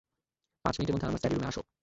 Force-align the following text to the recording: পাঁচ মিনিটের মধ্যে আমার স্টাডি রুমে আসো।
পাঁচ 0.65 0.75
মিনিটের 0.77 0.93
মধ্যে 0.95 1.07
আমার 1.07 1.19
স্টাডি 1.19 1.35
রুমে 1.35 1.49
আসো। 1.51 1.61